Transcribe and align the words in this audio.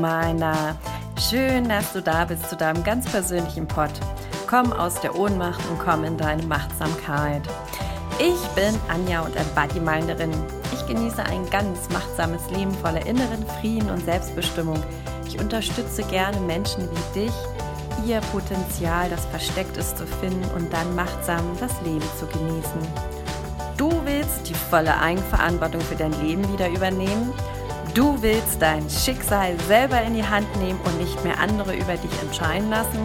Minder. 0.00 0.76
Schön, 1.18 1.68
dass 1.68 1.92
du 1.92 2.00
da 2.00 2.24
bist 2.24 2.48
zu 2.48 2.56
deinem 2.56 2.82
ganz 2.82 3.06
persönlichen 3.10 3.68
Pod. 3.68 3.90
Komm 4.46 4.72
aus 4.72 5.00
der 5.00 5.14
Ohnmacht 5.14 5.60
und 5.68 5.78
komm 5.78 6.04
in 6.04 6.16
deine 6.16 6.42
Machtsamkeit. 6.44 7.42
Ich 8.18 8.40
bin 8.54 8.74
Anja 8.88 9.20
und 9.20 9.36
Embody 9.36 9.80
Minderin. 9.80 10.32
Ich 10.72 10.86
genieße 10.86 11.22
ein 11.22 11.48
ganz 11.50 11.88
machtsames 11.90 12.50
Leben 12.50 12.72
voller 12.74 13.04
inneren 13.06 13.46
Frieden 13.60 13.90
und 13.90 14.04
Selbstbestimmung. 14.04 14.82
Ich 15.26 15.38
unterstütze 15.38 16.02
gerne 16.04 16.40
Menschen 16.40 16.88
wie 16.90 17.20
dich, 17.20 17.34
ihr 18.06 18.20
Potenzial, 18.32 19.08
das 19.10 19.24
versteckt 19.26 19.76
ist, 19.76 19.98
zu 19.98 20.06
finden 20.06 20.44
und 20.56 20.72
dann 20.72 20.94
machtsam 20.94 21.44
das 21.60 21.72
Leben 21.82 22.06
zu 22.18 22.26
genießen. 22.26 23.20
Du 23.76 23.90
willst 24.04 24.48
die 24.48 24.54
volle 24.54 24.98
Eigenverantwortung 24.98 25.80
für 25.80 25.96
dein 25.96 26.12
Leben 26.22 26.50
wieder 26.52 26.68
übernehmen? 26.68 27.32
Du 27.94 28.22
willst 28.22 28.62
dein 28.62 28.88
Schicksal 28.88 29.58
selber 29.66 30.00
in 30.02 30.14
die 30.14 30.24
Hand 30.24 30.46
nehmen 30.56 30.78
und 30.84 30.98
nicht 30.98 31.24
mehr 31.24 31.40
andere 31.40 31.74
über 31.74 31.96
dich 31.96 32.22
entscheiden 32.22 32.70
lassen? 32.70 33.04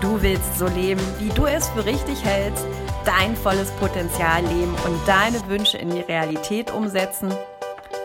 Du 0.00 0.22
willst 0.22 0.58
so 0.58 0.66
leben, 0.66 1.02
wie 1.18 1.28
du 1.28 1.44
es 1.44 1.68
für 1.68 1.84
richtig 1.84 2.24
hältst, 2.24 2.64
dein 3.04 3.36
volles 3.36 3.70
Potenzial 3.72 4.42
leben 4.42 4.74
und 4.86 4.98
deine 5.06 5.46
Wünsche 5.48 5.76
in 5.76 5.90
die 5.90 6.00
Realität 6.00 6.72
umsetzen? 6.72 7.34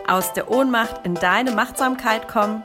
Aus 0.06 0.34
der 0.34 0.50
Ohnmacht 0.50 1.06
in 1.06 1.14
deine 1.14 1.52
Machtsamkeit 1.52 2.28
kommen? 2.28 2.64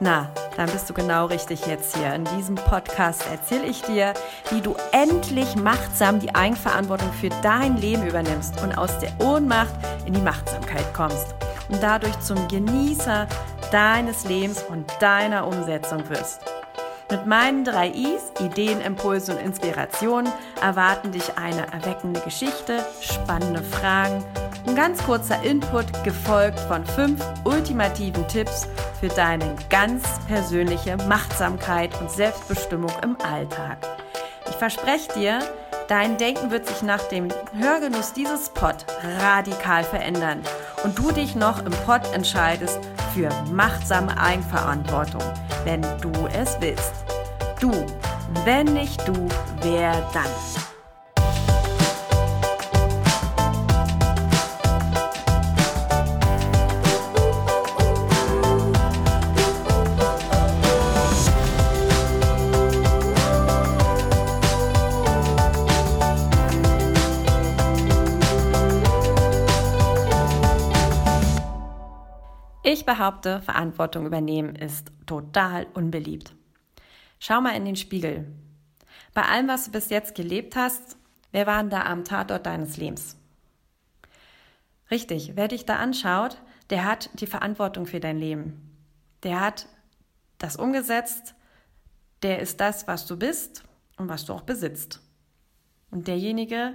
Na, 0.00 0.30
dann 0.56 0.70
bist 0.70 0.88
du 0.88 0.94
genau 0.94 1.26
richtig 1.26 1.66
jetzt 1.66 1.94
hier. 1.94 2.14
In 2.14 2.24
diesem 2.36 2.54
Podcast 2.54 3.24
erzähle 3.30 3.66
ich 3.66 3.82
dir, 3.82 4.14
wie 4.50 4.62
du 4.62 4.76
endlich 4.92 5.56
machtsam 5.56 6.20
die 6.20 6.34
Eigenverantwortung 6.34 7.12
für 7.12 7.30
dein 7.42 7.76
Leben 7.76 8.06
übernimmst 8.06 8.62
und 8.62 8.78
aus 8.78 8.98
der 8.98 9.12
Ohnmacht 9.20 9.74
in 10.06 10.14
die 10.14 10.22
Machtsamkeit 10.22 10.94
kommst 10.94 11.34
und 11.68 11.82
dadurch 11.82 12.18
zum 12.20 12.48
Genießer 12.48 13.26
deines 13.70 14.24
Lebens 14.24 14.62
und 14.62 14.90
deiner 15.00 15.46
Umsetzung 15.46 16.08
wirst. 16.08 16.40
Mit 17.10 17.26
meinen 17.26 17.64
drei 17.64 17.88
I's, 17.88 18.32
Ideen, 18.38 18.82
Impulse 18.82 19.32
und 19.32 19.40
Inspirationen, 19.40 20.30
erwarten 20.60 21.10
dich 21.10 21.38
eine 21.38 21.66
erweckende 21.72 22.20
Geschichte, 22.20 22.84
spannende 23.00 23.62
Fragen, 23.62 24.22
ein 24.66 24.74
ganz 24.74 25.02
kurzer 25.02 25.42
Input, 25.42 25.86
gefolgt 26.04 26.60
von 26.60 26.84
fünf 26.84 27.24
ultimativen 27.44 28.28
Tipps 28.28 28.68
für 29.00 29.08
deine 29.08 29.56
ganz 29.70 30.04
persönliche 30.26 30.98
Machtsamkeit 31.08 31.98
und 32.00 32.10
Selbstbestimmung 32.10 32.92
im 33.02 33.16
Alltag. 33.22 33.78
Ich 34.50 34.56
verspreche 34.56 35.10
dir, 35.14 35.38
dein 35.88 36.18
Denken 36.18 36.50
wird 36.50 36.66
sich 36.66 36.82
nach 36.82 37.02
dem 37.08 37.28
Hörgenuss 37.58 38.12
dieses 38.12 38.50
Pod 38.50 38.84
radikal 39.20 39.82
verändern 39.82 40.42
und 40.84 40.98
du 40.98 41.10
dich 41.10 41.34
noch 41.34 41.64
im 41.64 41.72
Pod 41.84 42.02
entscheidest 42.12 42.78
für 43.14 43.30
machtsame 43.50 44.16
Eigenverantwortung, 44.20 45.22
wenn 45.64 45.82
du 46.00 46.12
es 46.32 46.56
willst. 46.60 46.92
Du, 47.58 47.72
wenn 48.44 48.66
nicht 48.66 49.06
du, 49.08 49.28
wer 49.62 49.92
dann? 50.12 50.57
Behaupte, 72.88 73.42
Verantwortung 73.42 74.06
übernehmen 74.06 74.56
ist 74.56 74.90
total 75.04 75.66
unbeliebt. 75.74 76.34
Schau 77.18 77.42
mal 77.42 77.54
in 77.54 77.66
den 77.66 77.76
Spiegel. 77.76 78.26
Bei 79.12 79.24
allem, 79.24 79.46
was 79.46 79.66
du 79.66 79.72
bis 79.72 79.90
jetzt 79.90 80.14
gelebt 80.14 80.56
hast, 80.56 80.96
wer 81.30 81.46
war 81.46 81.60
denn 81.60 81.68
da 81.68 81.84
am 81.84 82.04
Tatort 82.04 82.46
deines 82.46 82.78
Lebens? 82.78 83.18
Richtig, 84.90 85.32
wer 85.34 85.48
dich 85.48 85.66
da 85.66 85.76
anschaut, 85.76 86.40
der 86.70 86.86
hat 86.86 87.10
die 87.20 87.26
Verantwortung 87.26 87.84
für 87.84 88.00
dein 88.00 88.16
Leben. 88.16 88.74
Der 89.22 89.38
hat 89.42 89.66
das 90.38 90.56
umgesetzt, 90.56 91.34
der 92.22 92.38
ist 92.38 92.58
das, 92.58 92.88
was 92.88 93.04
du 93.04 93.18
bist 93.18 93.64
und 93.98 94.08
was 94.08 94.24
du 94.24 94.32
auch 94.32 94.42
besitzt. 94.42 95.02
Und 95.90 96.08
derjenige, 96.08 96.72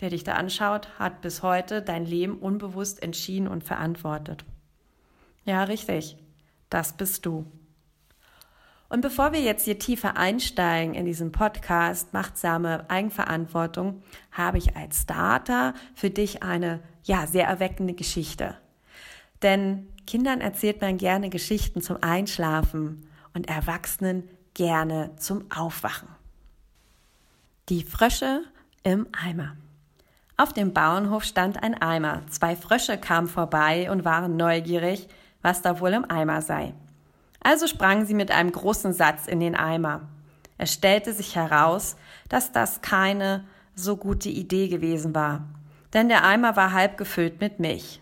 der 0.00 0.10
dich 0.10 0.24
da 0.24 0.32
anschaut, 0.32 0.98
hat 0.98 1.20
bis 1.20 1.44
heute 1.44 1.82
dein 1.82 2.04
Leben 2.04 2.36
unbewusst 2.36 3.00
entschieden 3.00 3.46
und 3.46 3.62
verantwortet. 3.62 4.44
Ja, 5.44 5.64
richtig. 5.64 6.16
Das 6.70 6.96
bist 6.96 7.26
du. 7.26 7.46
Und 8.88 9.00
bevor 9.00 9.32
wir 9.32 9.40
jetzt 9.40 9.64
hier 9.64 9.78
tiefer 9.78 10.16
einsteigen 10.16 10.94
in 10.94 11.04
diesen 11.04 11.32
Podcast 11.32 12.12
Machtsame 12.12 12.88
Eigenverantwortung, 12.88 14.02
habe 14.30 14.58
ich 14.58 14.76
als 14.76 15.02
Starter 15.02 15.74
für 15.94 16.10
dich 16.10 16.42
eine, 16.42 16.80
ja, 17.02 17.26
sehr 17.26 17.46
erweckende 17.46 17.94
Geschichte. 17.94 18.56
Denn 19.42 19.88
Kindern 20.06 20.40
erzählt 20.40 20.80
man 20.80 20.96
gerne 20.96 21.28
Geschichten 21.28 21.82
zum 21.82 21.98
Einschlafen 22.02 23.08
und 23.32 23.48
Erwachsenen 23.48 24.28
gerne 24.54 25.10
zum 25.16 25.50
Aufwachen. 25.50 26.08
Die 27.68 27.82
Frösche 27.82 28.42
im 28.82 29.08
Eimer. 29.12 29.56
Auf 30.36 30.52
dem 30.52 30.72
Bauernhof 30.72 31.24
stand 31.24 31.62
ein 31.62 31.80
Eimer. 31.80 32.22
Zwei 32.28 32.54
Frösche 32.54 32.98
kamen 32.98 33.28
vorbei 33.28 33.90
und 33.90 34.04
waren 34.04 34.36
neugierig, 34.36 35.08
was 35.44 35.60
da 35.62 35.78
wohl 35.78 35.92
im 35.92 36.10
Eimer 36.10 36.40
sei. 36.42 36.72
Also 37.40 37.66
sprangen 37.66 38.06
sie 38.06 38.14
mit 38.14 38.30
einem 38.30 38.50
großen 38.50 38.94
Satz 38.94 39.26
in 39.26 39.38
den 39.38 39.54
Eimer. 39.54 40.00
Es 40.56 40.72
stellte 40.72 41.12
sich 41.12 41.36
heraus, 41.36 41.96
dass 42.30 42.50
das 42.50 42.80
keine 42.80 43.44
so 43.74 43.96
gute 43.96 44.30
Idee 44.30 44.68
gewesen 44.68 45.14
war, 45.14 45.42
denn 45.92 46.08
der 46.08 46.24
Eimer 46.24 46.56
war 46.56 46.72
halb 46.72 46.96
gefüllt 46.96 47.40
mit 47.40 47.60
Milch. 47.60 48.00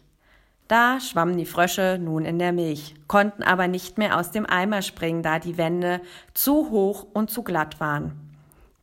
Da 0.69 1.01
schwammen 1.01 1.37
die 1.37 1.45
Frösche 1.45 1.99
nun 2.01 2.25
in 2.25 2.39
der 2.39 2.53
Milch, 2.53 2.95
konnten 3.09 3.43
aber 3.43 3.67
nicht 3.67 3.99
mehr 3.99 4.17
aus 4.17 4.31
dem 4.31 4.47
Eimer 4.47 4.81
springen, 4.81 5.23
da 5.23 5.41
die 5.41 5.59
Wände 5.59 6.01
zu 6.35 6.71
hoch 6.71 7.07
und 7.13 7.31
zu 7.31 7.43
glatt 7.43 7.81
waren. 7.81 8.13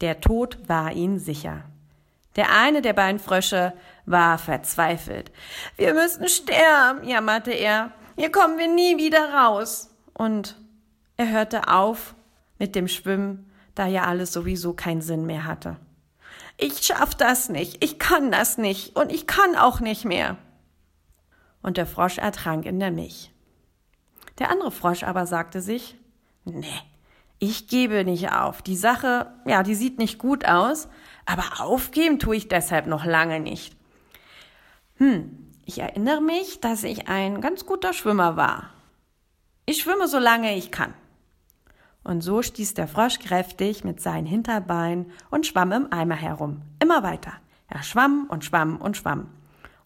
Der 0.02 0.20
Tod 0.20 0.58
war 0.68 0.92
ihnen 0.92 1.20
sicher. 1.20 1.64
Der 2.36 2.56
eine 2.56 2.82
der 2.82 2.94
beiden 2.94 3.20
Frösche 3.20 3.74
war 4.06 4.38
verzweifelt. 4.38 5.32
Wir 5.78 5.94
müssen 5.94 6.28
sterben, 6.28 7.08
jammerte 7.08 7.52
er. 7.52 7.92
Hier 8.20 8.34
kommen 8.34 8.58
wir 8.58 8.68
nie 8.68 8.98
wieder 8.98 9.34
raus. 9.34 9.96
Und 10.14 10.58
er 11.16 11.32
hörte 11.32 11.70
auf 11.70 12.16
mit 12.58 12.76
dem 12.76 12.90
Schwimmen, 12.90 13.50
da 13.76 13.88
ja 13.88 14.04
alles 14.04 14.34
sowieso 14.34 14.74
keinen 14.74 15.02
Sinn 15.02 15.26
mehr 15.26 15.46
hatte. 15.46 15.78
Ich 16.58 16.82
schaff 16.82 17.16
das 17.16 17.48
nicht, 17.48 17.82
ich 17.82 17.98
kann 17.98 18.30
das 18.30 18.58
nicht 18.58 18.98
und 18.98 19.14
ich 19.14 19.26
kann 19.26 19.56
auch 19.56 19.80
nicht 19.80 20.04
mehr. 20.04 20.36
Und 21.62 21.78
der 21.78 21.86
Frosch 21.86 22.18
ertrank 22.18 22.66
in 22.66 22.82
der 22.82 22.92
Milch. 22.92 23.32
Der 24.38 24.52
andere 24.52 24.72
Frosch 24.72 25.04
aber 25.04 25.26
sagte 25.26 25.62
sich, 25.62 25.96
nee, 26.44 26.68
ich 27.38 27.70
gebe 27.70 28.04
nicht 28.04 28.34
auf. 28.34 28.62
Die 28.62 28.76
Sache, 28.76 29.32
ja, 29.46 29.64
die 29.64 29.76
sieht 29.76 29.98
nicht 29.98 30.20
gut 30.20 30.44
aus, 30.44 30.90
aber 31.26 31.62
aufgeben 31.62 32.20
tue 32.20 32.36
ich 32.36 32.50
deshalb 32.50 32.86
noch 32.86 33.06
lange 33.06 33.40
nicht. 33.40 33.78
Hm, 34.98 35.49
ich 35.70 35.78
erinnere 35.78 36.20
mich, 36.20 36.60
dass 36.62 36.84
ich 36.84 37.10
ein 37.10 37.42
ganz 37.42 37.68
guter 37.68 37.94
Schwimmer 37.94 38.36
war. 38.36 38.72
Ich 39.68 39.82
schwimme 39.82 40.08
so 40.08 40.18
lange 40.18 40.56
ich 40.56 40.72
kann. 40.72 40.96
Und 42.04 42.22
so 42.22 42.42
stieß 42.42 42.74
der 42.74 42.88
Frosch 42.88 43.20
kräftig 43.20 43.84
mit 43.84 44.02
seinen 44.02 44.26
Hinterbeinen 44.26 45.12
und 45.30 45.46
schwamm 45.46 45.72
im 45.72 45.94
Eimer 45.94 46.16
herum. 46.16 46.64
Immer 46.82 47.04
weiter. 47.04 47.34
Er 47.68 47.84
schwamm 47.84 48.26
und 48.30 48.44
schwamm 48.44 48.78
und 48.78 48.98
schwamm. 48.98 49.30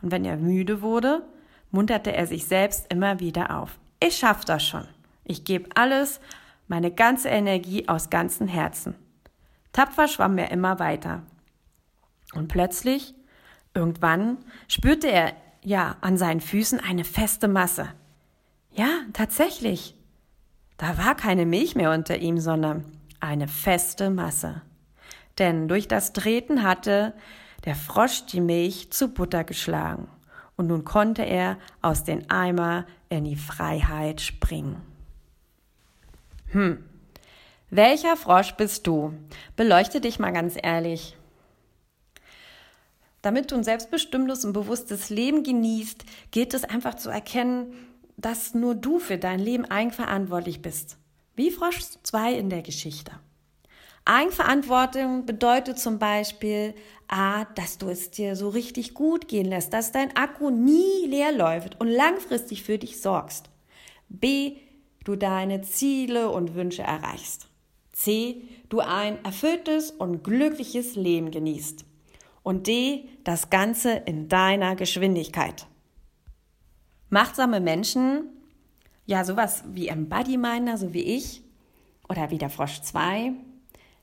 Und 0.01 0.11
wenn 0.11 0.23
er 0.23 0.37
müde 0.37 0.81
wurde, 0.81 1.21
munterte 1.69 2.13
er 2.13 2.27
sich 2.27 2.45
selbst 2.45 2.89
immer 2.89 3.19
wieder 3.19 3.59
auf. 3.59 3.77
Ich 3.99 4.15
schaff 4.15 4.45
das 4.45 4.65
schon. 4.65 4.87
Ich 5.25 5.43
gebe 5.43 5.69
alles, 5.75 6.21
meine 6.69 6.91
ganze 6.91 7.27
Energie 7.27 7.89
aus 7.89 8.09
ganzem 8.09 8.47
Herzen. 8.47 8.95
Tapfer 9.73 10.07
schwamm 10.07 10.37
er 10.37 10.49
immer 10.49 10.79
weiter. 10.79 11.23
Und 12.33 12.47
plötzlich, 12.47 13.13
irgendwann, 13.73 14.37
spürte 14.69 15.11
er 15.11 15.33
ja, 15.63 15.97
an 16.01 16.17
seinen 16.17 16.41
Füßen 16.41 16.79
eine 16.79 17.03
feste 17.03 17.47
Masse. 17.47 17.89
Ja, 18.71 18.89
tatsächlich. 19.13 19.95
Da 20.77 20.97
war 20.97 21.15
keine 21.15 21.45
Milch 21.45 21.75
mehr 21.75 21.91
unter 21.91 22.17
ihm, 22.17 22.39
sondern 22.39 22.85
eine 23.19 23.47
feste 23.47 24.09
Masse. 24.09 24.61
Denn 25.37 25.67
durch 25.67 25.87
das 25.87 26.13
Treten 26.13 26.63
hatte 26.63 27.13
der 27.65 27.75
Frosch 27.75 28.25
die 28.25 28.41
Milch 28.41 28.91
zu 28.91 29.09
Butter 29.09 29.43
geschlagen. 29.43 30.07
Und 30.55 30.67
nun 30.67 30.83
konnte 30.83 31.23
er 31.23 31.57
aus 31.81 32.03
den 32.03 32.29
Eimer 32.29 32.85
in 33.09 33.23
die 33.23 33.35
Freiheit 33.35 34.21
springen. 34.21 34.81
Hm. 36.51 36.83
Welcher 37.69 38.15
Frosch 38.15 38.53
bist 38.53 38.85
du? 38.85 39.13
Beleuchte 39.55 39.99
dich 39.99 40.19
mal 40.19 40.31
ganz 40.31 40.55
ehrlich. 40.61 41.17
Damit 43.23 43.51
du 43.51 43.55
ein 43.55 43.63
selbstbestimmtes 43.63 44.43
und 44.43 44.51
bewusstes 44.51 45.09
Leben 45.09 45.43
genießt, 45.43 46.03
gilt 46.31 46.53
es 46.53 46.65
einfach 46.65 46.95
zu 46.95 47.09
erkennen, 47.09 47.73
dass 48.17 48.53
nur 48.53 48.75
du 48.75 48.99
für 48.99 49.17
dein 49.17 49.39
Leben 49.39 49.65
eigenverantwortlich 49.65 50.61
bist. 50.61 50.97
Wie 51.33 51.49
Frosch 51.49 51.79
2 52.03 52.33
in 52.33 52.49
der 52.49 52.61
Geschichte. 52.61 53.13
Eigenverantwortung 54.03 55.25
bedeutet 55.25 55.79
zum 55.79 55.99
Beispiel, 55.99 56.75
A, 57.07 57.45
dass 57.45 57.77
du 57.77 57.87
es 57.87 58.11
dir 58.11 58.35
so 58.35 58.49
richtig 58.49 58.93
gut 58.93 59.29
gehen 59.29 59.45
lässt, 59.45 59.71
dass 59.71 59.93
dein 59.93 60.13
Akku 60.17 60.49
nie 60.49 61.07
leer 61.07 61.31
läuft 61.31 61.79
und 61.79 61.87
langfristig 61.87 62.63
für 62.63 62.77
dich 62.77 63.01
sorgst. 63.01 63.49
B, 64.09 64.57
du 65.05 65.15
deine 65.15 65.61
Ziele 65.61 66.29
und 66.29 66.55
Wünsche 66.55 66.83
erreichst. 66.83 67.47
C, 67.93 68.41
du 68.67 68.81
ein 68.81 69.23
erfülltes 69.23 69.91
und 69.91 70.25
glückliches 70.25 70.95
Leben 70.95 71.31
genießt. 71.31 71.85
Und 72.43 72.67
D, 72.67 73.09
das 73.23 73.49
Ganze 73.49 73.91
in 73.93 74.27
deiner 74.27 74.75
Geschwindigkeit. 74.75 75.65
Machtsame 77.09 77.61
Menschen, 77.61 78.25
ja, 79.05 79.23
sowas 79.23 79.63
wie 79.67 79.87
Embodyminer, 79.87 80.77
so 80.77 80.93
wie 80.93 81.03
ich, 81.03 81.41
oder 82.09 82.29
wie 82.31 82.37
der 82.37 82.49
Frosch 82.49 82.81
2, 82.81 83.33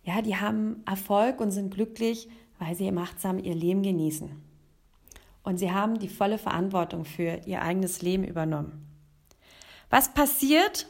ja, 0.04 0.22
die 0.22 0.36
haben 0.36 0.82
Erfolg 0.86 1.40
und 1.40 1.50
sind 1.50 1.74
glücklich, 1.74 2.28
weil 2.58 2.74
sie 2.74 2.90
machtsam 2.90 3.38
ihr 3.38 3.54
Leben 3.54 3.82
genießen. 3.82 4.30
Und 5.42 5.58
sie 5.58 5.72
haben 5.72 5.98
die 5.98 6.08
volle 6.08 6.38
Verantwortung 6.38 7.04
für 7.04 7.40
ihr 7.46 7.62
eigenes 7.62 8.02
Leben 8.02 8.24
übernommen. 8.24 8.86
Was 9.88 10.12
passiert? 10.12 10.86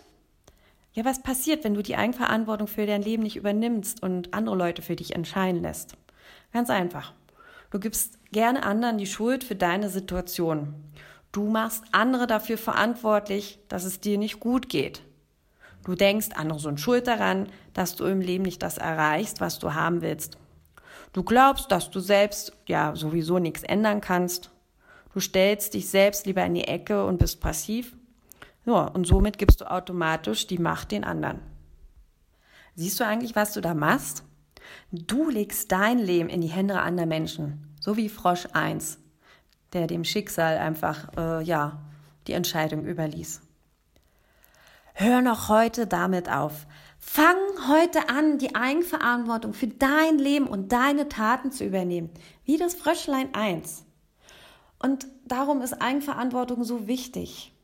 Ja, 0.92 1.04
was 1.04 1.22
passiert, 1.22 1.64
wenn 1.64 1.74
du 1.74 1.82
die 1.82 1.96
Eigenverantwortung 1.96 2.66
für 2.66 2.84
dein 2.84 3.02
Leben 3.02 3.22
nicht 3.22 3.36
übernimmst 3.36 4.02
und 4.02 4.34
andere 4.34 4.56
Leute 4.56 4.82
für 4.82 4.96
dich 4.96 5.14
entscheiden 5.14 5.62
lässt? 5.62 5.96
Ganz 6.52 6.68
einfach. 6.68 7.14
Du 7.70 7.78
gibst 7.78 8.18
gerne 8.32 8.64
anderen 8.64 8.98
die 8.98 9.06
Schuld 9.06 9.44
für 9.44 9.54
deine 9.54 9.88
Situation. 9.90 10.74
Du 11.32 11.48
machst 11.48 11.84
andere 11.92 12.26
dafür 12.26 12.58
verantwortlich, 12.58 13.60
dass 13.68 13.84
es 13.84 14.00
dir 14.00 14.18
nicht 14.18 14.40
gut 14.40 14.68
geht. 14.68 15.02
Du 15.84 15.94
denkst, 15.94 16.30
andere 16.34 16.58
sind 16.58 16.80
schuld 16.80 17.06
daran, 17.06 17.48
dass 17.72 17.94
du 17.94 18.04
im 18.04 18.20
Leben 18.20 18.42
nicht 18.42 18.62
das 18.62 18.78
erreichst, 18.78 19.40
was 19.40 19.58
du 19.58 19.74
haben 19.74 20.02
willst. 20.02 20.36
Du 21.12 21.22
glaubst, 21.22 21.70
dass 21.70 21.90
du 21.90 22.00
selbst 22.00 22.52
ja 22.66 22.94
sowieso 22.94 23.38
nichts 23.38 23.62
ändern 23.62 24.00
kannst. 24.00 24.50
Du 25.14 25.20
stellst 25.20 25.74
dich 25.74 25.88
selbst 25.88 26.26
lieber 26.26 26.44
in 26.44 26.54
die 26.54 26.68
Ecke 26.68 27.04
und 27.04 27.18
bist 27.18 27.40
passiv. 27.40 27.96
Ja, 28.66 28.84
und 28.88 29.06
somit 29.06 29.38
gibst 29.38 29.60
du 29.60 29.70
automatisch 29.70 30.46
die 30.46 30.58
Macht 30.58 30.92
den 30.92 31.04
anderen. 31.04 31.40
Siehst 32.74 33.00
du 33.00 33.04
eigentlich, 33.04 33.34
was 33.34 33.52
du 33.52 33.60
da 33.60 33.74
machst? 33.74 34.24
Du 34.92 35.30
legst 35.30 35.70
dein 35.72 35.98
Leben 35.98 36.28
in 36.28 36.40
die 36.40 36.48
Hände 36.48 36.80
anderer 36.80 37.06
Menschen, 37.06 37.76
so 37.80 37.96
wie 37.96 38.08
Frosch 38.08 38.46
1, 38.52 38.98
der 39.72 39.86
dem 39.86 40.04
Schicksal 40.04 40.58
einfach, 40.58 41.16
äh, 41.16 41.42
ja, 41.42 41.80
die 42.26 42.32
Entscheidung 42.32 42.84
überließ. 42.84 43.42
Hör 44.94 45.22
noch 45.22 45.48
heute 45.48 45.86
damit 45.86 46.30
auf. 46.30 46.66
Fang 46.98 47.36
heute 47.68 48.10
an, 48.10 48.38
die 48.38 48.54
Eigenverantwortung 48.54 49.54
für 49.54 49.68
dein 49.68 50.18
Leben 50.18 50.46
und 50.46 50.72
deine 50.72 51.08
Taten 51.08 51.52
zu 51.52 51.64
übernehmen, 51.64 52.10
wie 52.44 52.58
das 52.58 52.74
Fröschlein 52.74 53.34
1. 53.34 53.84
Und 54.78 55.06
darum 55.24 55.62
ist 55.62 55.80
Eigenverantwortung 55.80 56.64
so 56.64 56.86
wichtig. 56.86 57.54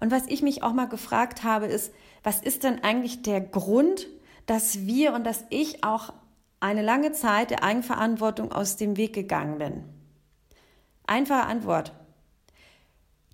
Und 0.00 0.10
was 0.10 0.26
ich 0.26 0.42
mich 0.42 0.62
auch 0.62 0.72
mal 0.72 0.88
gefragt 0.88 1.44
habe, 1.44 1.66
ist, 1.66 1.92
was 2.22 2.40
ist 2.40 2.64
denn 2.64 2.82
eigentlich 2.82 3.22
der 3.22 3.40
Grund, 3.40 4.06
dass 4.46 4.86
wir 4.86 5.12
und 5.12 5.24
dass 5.24 5.44
ich 5.50 5.84
auch 5.84 6.12
eine 6.60 6.82
lange 6.82 7.12
Zeit 7.12 7.50
der 7.50 7.62
Eigenverantwortung 7.62 8.52
aus 8.52 8.76
dem 8.76 8.96
Weg 8.96 9.14
gegangen 9.14 9.58
bin? 9.58 9.84
Einfache 11.06 11.46
Antwort. 11.46 11.92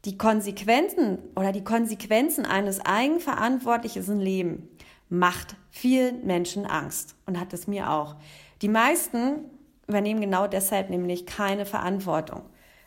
Die 0.05 0.19
Konsequenzen 0.19 1.19
oder 1.37 1.53
die 1.53 1.65
Konsequenzen 1.65 2.45
eines 2.45 2.81
eigenverantwortlichen 2.81 4.19
Lebens 4.19 4.63
macht 5.09 5.57
vielen 5.71 6.27
Menschen 6.27 6.67
Angst 6.67 7.15
und 7.27 7.39
hat 7.39 7.53
es 7.53 7.67
mir 7.67 7.91
auch. 7.91 8.17
Die 8.63 8.69
meisten 8.69 9.45
übernehmen 9.87 10.21
genau 10.21 10.47
deshalb 10.47 10.91
nämlich 10.91 11.27
keine 11.27 11.67
Verantwortung, 11.67 12.43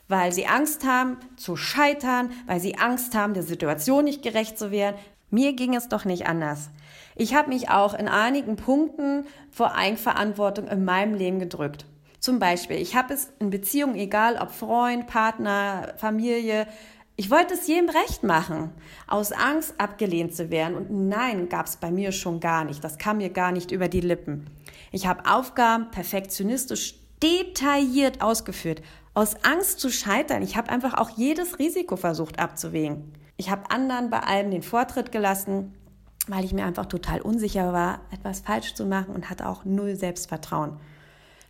weil 0.07 0.31
sie 0.31 0.47
Angst 0.47 0.85
haben 0.85 1.17
zu 1.37 1.55
scheitern, 1.55 2.31
weil 2.47 2.59
sie 2.59 2.77
Angst 2.77 3.15
haben, 3.15 3.33
der 3.33 3.43
Situation 3.43 4.05
nicht 4.05 4.23
gerecht 4.23 4.57
zu 4.57 4.71
werden. 4.71 4.97
Mir 5.29 5.53
ging 5.53 5.75
es 5.75 5.87
doch 5.87 6.03
nicht 6.03 6.27
anders. 6.27 6.69
Ich 7.15 7.33
habe 7.33 7.49
mich 7.49 7.69
auch 7.69 7.93
in 7.93 8.07
einigen 8.07 8.57
Punkten 8.57 9.25
vor 9.49 9.73
Eigenverantwortung 9.73 10.67
in 10.67 10.83
meinem 10.83 11.13
Leben 11.13 11.39
gedrückt. 11.39 11.85
Zum 12.19 12.39
Beispiel, 12.39 12.77
ich 12.77 12.95
habe 12.95 13.13
es 13.13 13.31
in 13.39 13.49
Beziehungen, 13.49 13.95
egal 13.95 14.37
ob 14.37 14.51
Freund, 14.51 15.07
Partner, 15.07 15.93
Familie, 15.97 16.67
ich 17.17 17.31
wollte 17.31 17.53
es 17.53 17.67
jedem 17.67 17.89
recht 17.89 18.23
machen, 18.23 18.71
aus 19.07 19.31
Angst 19.31 19.75
abgelehnt 19.77 20.35
zu 20.35 20.49
werden. 20.49 20.75
Und 20.75 21.07
nein, 21.07 21.47
gab 21.47 21.67
es 21.67 21.77
bei 21.77 21.89
mir 21.89 22.11
schon 22.11 22.41
gar 22.41 22.65
nicht. 22.65 22.83
Das 22.83 22.97
kam 22.97 23.17
mir 23.17 23.29
gar 23.29 23.53
nicht 23.53 23.71
über 23.71 23.87
die 23.87 24.01
Lippen. 24.01 24.47
Ich 24.91 25.07
habe 25.07 25.29
Aufgaben 25.29 25.91
perfektionistisch 25.91 26.95
detailliert 27.23 28.21
ausgeführt, 28.21 28.81
aus 29.13 29.35
Angst 29.45 29.79
zu 29.79 29.89
scheitern. 29.89 30.41
Ich 30.41 30.57
habe 30.57 30.69
einfach 30.69 30.95
auch 30.95 31.11
jedes 31.11 31.57
Risiko 31.57 31.95
versucht 31.95 32.37
abzuwägen. 32.37 33.13
Ich 33.37 33.49
habe 33.49 33.71
anderen 33.71 34.09
bei 34.09 34.19
allem 34.19 34.51
den 34.51 34.61
Vortritt 34.61 35.13
gelassen, 35.13 35.73
weil 36.27 36.45
ich 36.45 36.53
mir 36.53 36.65
einfach 36.65 36.85
total 36.85 37.21
unsicher 37.21 37.73
war, 37.73 38.01
etwas 38.11 38.39
falsch 38.39 38.73
zu 38.73 38.85
machen 38.85 39.13
und 39.13 39.29
hatte 39.29 39.47
auch 39.47 39.65
null 39.65 39.95
Selbstvertrauen. 39.95 40.77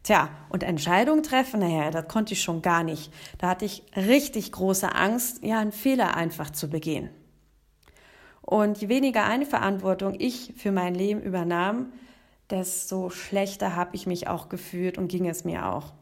Tja, 0.03 0.29
und 0.49 0.61
Entscheidungen 0.61 1.23
treffen, 1.23 1.61
naja, 1.61 1.89
das 1.89 2.07
konnte 2.07 2.33
ich 2.33 2.41
schon 2.41 2.61
gar 2.61 2.83
nicht. 2.83 3.11
Da 3.39 3.49
hatte 3.49 3.65
ich 3.65 3.83
richtig 3.95 4.51
große 4.51 4.93
Angst, 4.93 5.43
ja, 5.43 5.59
einen 5.59 5.71
Fehler 5.71 6.15
einfach 6.15 6.51
zu 6.51 6.69
begehen. 6.69 7.09
Und 8.41 8.77
je 8.77 8.89
weniger 8.89 9.25
eine 9.25 9.47
Verantwortung 9.47 10.15
ich 10.19 10.53
für 10.57 10.71
mein 10.71 10.93
Leben 10.93 11.21
übernahm, 11.21 11.91
desto 12.51 13.09
schlechter 13.09 13.75
habe 13.75 13.95
ich 13.95 14.05
mich 14.05 14.27
auch 14.27 14.49
gefühlt 14.49 14.99
und 14.99 15.07
ging 15.07 15.27
es 15.27 15.43
mir 15.43 15.65
auch. 15.65 15.93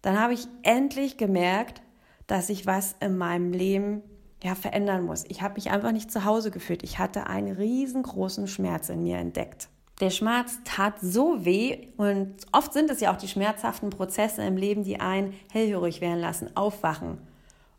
Dann 0.00 0.20
habe 0.20 0.34
ich 0.34 0.46
endlich 0.62 1.16
gemerkt, 1.16 1.82
dass 2.28 2.48
ich 2.48 2.66
was 2.66 2.94
in 3.00 3.16
meinem 3.16 3.52
Leben 3.52 4.02
ja 4.42 4.54
verändern 4.54 5.04
muss. 5.04 5.24
Ich 5.28 5.42
habe 5.42 5.54
mich 5.54 5.70
einfach 5.70 5.92
nicht 5.92 6.10
zu 6.10 6.24
Hause 6.24 6.50
gefühlt. 6.50 6.82
Ich 6.82 6.98
hatte 6.98 7.26
einen 7.26 7.54
riesengroßen 7.54 8.46
Schmerz 8.46 8.88
in 8.88 9.02
mir 9.02 9.18
entdeckt. 9.18 9.68
Der 10.00 10.10
Schmerz 10.10 10.58
tat 10.64 10.94
so 11.00 11.44
weh 11.44 11.86
und 11.96 12.34
oft 12.50 12.72
sind 12.72 12.90
es 12.90 13.00
ja 13.00 13.12
auch 13.12 13.16
die 13.16 13.28
schmerzhaften 13.28 13.90
Prozesse 13.90 14.42
im 14.42 14.56
Leben, 14.56 14.82
die 14.82 14.98
einen 14.98 15.34
hellhörig 15.52 16.00
werden 16.00 16.18
lassen, 16.18 16.56
aufwachen. 16.56 17.18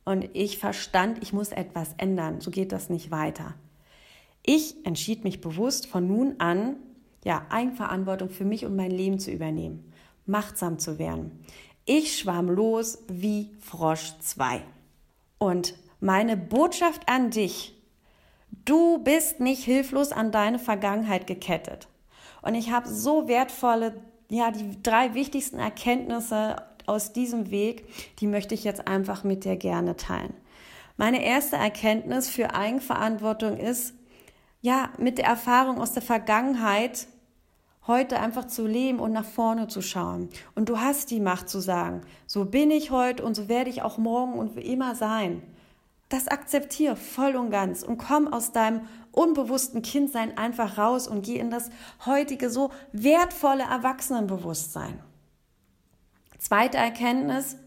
Und 0.05 0.29
ich 0.33 0.57
verstand, 0.57 1.21
ich 1.21 1.33
muss 1.33 1.51
etwas 1.51 1.89
ändern, 1.97 2.39
so 2.39 2.51
geht 2.51 2.71
das 2.71 2.89
nicht 2.89 3.11
weiter. 3.11 3.55
Ich 4.43 4.85
entschied 4.85 5.23
mich 5.23 5.41
bewusst 5.41 5.87
von 5.87 6.07
nun 6.07 6.35
an, 6.39 6.77
ja, 7.25 7.45
Eigenverantwortung 7.49 8.29
für 8.29 8.45
mich 8.45 8.65
und 8.65 8.75
mein 8.75 8.91
Leben 8.91 9.19
zu 9.19 9.31
übernehmen, 9.31 9.91
machtsam 10.25 10.79
zu 10.79 10.99
werden. 10.99 11.43
Ich 11.85 12.17
schwamm 12.19 12.49
los 12.49 12.99
wie 13.07 13.49
Frosch 13.59 14.13
2. 14.19 14.61
Und 15.39 15.73
meine 16.05 16.37
Botschaft 16.37 17.09
an 17.09 17.31
dich, 17.31 17.75
du 18.63 18.99
bist 18.99 19.39
nicht 19.39 19.63
hilflos 19.63 20.11
an 20.11 20.31
deine 20.31 20.59
Vergangenheit 20.59 21.25
gekettet. 21.25 21.87
Und 22.43 22.53
ich 22.53 22.71
habe 22.71 22.87
so 22.87 23.27
wertvolle, 23.27 23.95
ja, 24.29 24.51
die 24.51 24.81
drei 24.83 25.15
wichtigsten 25.15 25.57
Erkenntnisse 25.57 26.57
aus 26.85 27.11
diesem 27.11 27.49
Weg, 27.49 27.87
die 28.19 28.27
möchte 28.27 28.53
ich 28.53 28.63
jetzt 28.63 28.87
einfach 28.87 29.23
mit 29.23 29.45
dir 29.45 29.55
gerne 29.55 29.95
teilen. 29.95 30.35
Meine 30.95 31.25
erste 31.25 31.55
Erkenntnis 31.55 32.29
für 32.29 32.53
Eigenverantwortung 32.53 33.57
ist, 33.57 33.95
ja, 34.61 34.91
mit 34.99 35.17
der 35.17 35.25
Erfahrung 35.25 35.81
aus 35.81 35.93
der 35.93 36.03
Vergangenheit 36.03 37.07
heute 37.87 38.19
einfach 38.19 38.45
zu 38.45 38.67
leben 38.67 38.99
und 38.99 39.11
nach 39.11 39.25
vorne 39.25 39.67
zu 39.67 39.81
schauen. 39.81 40.29
Und 40.53 40.69
du 40.69 40.79
hast 40.79 41.09
die 41.09 41.19
Macht 41.19 41.49
zu 41.49 41.59
sagen, 41.59 42.01
so 42.27 42.45
bin 42.45 42.69
ich 42.69 42.91
heute 42.91 43.23
und 43.25 43.33
so 43.33 43.49
werde 43.49 43.71
ich 43.71 43.81
auch 43.81 43.97
morgen 43.97 44.33
und 44.33 44.55
immer 44.57 44.93
sein. 44.93 45.41
Das 46.09 46.27
akzeptiere 46.27 46.95
voll 46.95 47.35
und 47.35 47.49
ganz 47.49 47.81
und 47.81 47.97
komm 47.97 48.31
aus 48.31 48.51
deinem 48.51 48.87
unbewussten 49.11 49.81
Kindsein 49.81 50.37
einfach 50.37 50.77
raus 50.77 51.07
und 51.07 51.25
geh 51.25 51.37
in 51.37 51.49
das 51.49 51.69
heutige 52.05 52.49
so 52.49 52.71
wertvolle 52.91 53.63
Erwachsenenbewusstsein. 53.63 54.99
Zweite 56.37 56.77
Erkenntnis, 56.77 57.57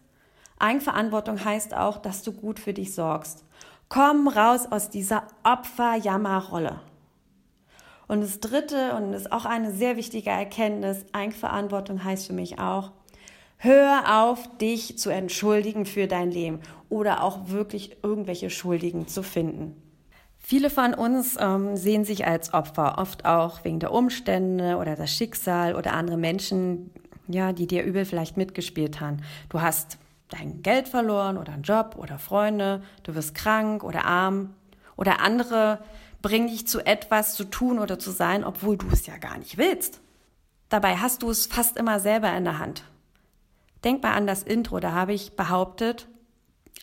Eigenverantwortung 0.59 1.45
heißt 1.45 1.75
auch, 1.75 1.99
dass 1.99 2.23
du 2.23 2.33
gut 2.33 2.61
für 2.61 2.75
dich 2.75 2.95
sorgst. 2.95 3.45
Komm 3.89 4.29
raus 4.29 4.67
aus 4.71 4.91
dieser 4.91 5.27
Opfer-Jammer-Rolle. 5.43 6.81
Und 8.07 8.21
das 8.23 8.41
dritte, 8.41 8.95
und 8.95 9.13
ist 9.13 9.33
auch 9.33 9.45
eine 9.45 9.73
sehr 9.73 9.97
wichtige 9.97 10.31
Erkenntnis, 10.31 11.05
Eigenverantwortung 11.13 12.05
heißt 12.05 12.27
für 12.27 12.33
mich 12.33 12.59
auch, 12.59 12.93
hör 13.59 14.23
auf, 14.23 14.57
dich 14.59 14.99
zu 14.99 15.11
entschuldigen 15.11 15.85
für 15.85 16.07
dein 16.07 16.31
Leben 16.31 16.61
oder 16.89 17.23
auch 17.23 17.49
wirklich 17.49 17.99
irgendwelche 18.03 18.51
Schuldigen 18.51 19.09
zu 19.09 19.23
finden. 19.23 19.83
Viele 20.39 20.71
von 20.71 20.95
uns 20.95 21.37
ähm, 21.39 21.77
sehen 21.77 22.05
sich 22.05 22.27
als 22.27 22.55
Opfer, 22.55 22.97
oft 22.99 23.27
auch 23.27 23.65
wegen 23.65 23.81
der 23.81 23.93
Umstände 23.93 24.77
oder 24.77 24.97
das 24.97 25.11
Schicksal 25.11 25.75
oder 25.75 25.93
andere 25.93 26.17
Menschen, 26.17 26.91
ja, 27.27 27.53
die 27.53 27.67
dir 27.67 27.85
übel 27.85 28.05
vielleicht 28.05 28.37
mitgespielt 28.37 29.01
haben. 29.01 29.19
Du 29.51 29.61
hast 29.61 29.99
dein 30.31 30.63
Geld 30.63 30.89
verloren 30.89 31.37
oder 31.37 31.53
einen 31.53 31.65
Job 31.65 31.97
oder 31.99 32.19
Freunde, 32.19 32.83
du 33.03 33.15
wirst 33.15 33.35
krank 33.35 33.85
oder 33.85 34.05
arm 34.05 34.55
Oder 34.97 35.21
andere 35.21 35.79
bringen 36.23 36.49
dich 36.49 36.67
zu 36.67 36.85
etwas 36.85 37.35
zu 37.35 37.45
tun 37.45 37.79
oder 37.79 37.99
zu 37.99 38.11
sein, 38.11 38.45
obwohl 38.45 38.77
du 38.77 38.87
es 38.93 39.07
ja 39.07 39.17
gar 39.19 39.39
nicht 39.39 39.59
willst. 39.59 40.01
Dabei 40.69 40.97
hast 40.97 41.23
du 41.23 41.31
es 41.31 41.47
fast 41.47 41.77
immer 41.77 42.01
selber 42.01 42.35
in 42.37 42.45
der 42.45 42.59
Hand. 42.59 42.83
Denk 43.85 44.03
mal 44.03 44.15
an 44.15 44.27
das 44.27 44.43
Intro, 44.43 44.81
da 44.81 44.93
habe 44.93 45.13
ich 45.13 45.37
behauptet, 45.37 46.09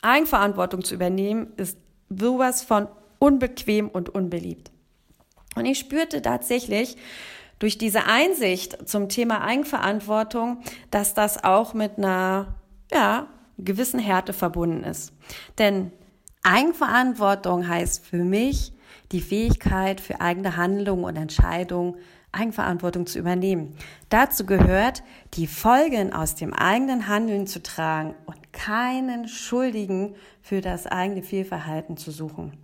Eigenverantwortung 0.02 0.84
zu 0.84 0.94
übernehmen 0.94 1.54
ist 1.58 1.78
sowas 2.10 2.64
von 2.64 2.88
unbequem 3.20 3.90
und 3.90 4.10
unbeliebt. 4.10 4.72
Und 5.56 5.66
ich 5.66 5.80
spürte 5.80 6.22
tatsächlich 6.22 6.98
durch 7.60 7.78
diese 7.78 8.06
Einsicht 8.06 8.88
zum 8.88 9.10
Thema 9.10 9.42
Eigenverantwortung, 9.42 10.62
dass 10.92 11.14
das 11.14 11.44
auch 11.44 11.74
mit 11.74 11.98
einer 11.98 12.56
ja, 12.92 13.28
gewissen 13.58 14.00
Härte 14.00 14.34
verbunden 14.34 14.84
ist. 14.84 15.14
Denn 15.58 15.92
Eigenverantwortung 16.44 17.68
heißt 17.68 18.06
für 18.06 18.24
mich 18.24 18.74
die 19.12 19.22
Fähigkeit 19.22 20.02
für 20.02 20.22
eigene 20.22 20.58
Handlungen 20.58 21.06
und 21.06 21.16
Entscheidungen 21.16 21.96
Eigenverantwortung 22.36 23.08
zu 23.08 23.20
übernehmen. 23.20 23.76
Dazu 24.10 24.46
gehört, 24.46 25.04
die 25.34 25.48
Folgen 25.48 26.14
aus 26.14 26.36
dem 26.36 26.54
eigenen 26.54 27.08
Handeln 27.08 27.48
zu 27.48 27.64
tragen 27.64 28.14
und 28.26 28.54
keinen 28.54 29.28
Schuldigen 29.28 30.16
für 30.42 30.62
das 30.62 30.86
eigene 30.88 31.24
Fehlverhalten 31.24 31.98
zu 31.98 32.12
suchen. 32.12 32.58